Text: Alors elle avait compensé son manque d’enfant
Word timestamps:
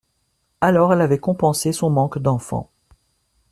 Alors 0.61 0.93
elle 0.93 1.01
avait 1.01 1.19
compensé 1.19 1.71
son 1.73 1.91
manque 1.91 2.17
d’enfant 2.17 2.71